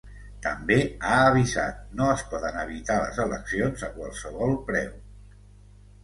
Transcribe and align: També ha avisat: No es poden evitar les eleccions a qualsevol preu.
També 0.43 0.75
ha 1.09 1.17
avisat: 1.25 1.83
No 1.99 2.07
es 2.13 2.23
poden 2.31 2.57
evitar 2.61 2.95
les 3.01 3.19
eleccions 3.25 3.83
a 3.89 3.91
qualsevol 3.99 4.57
preu. 4.71 4.97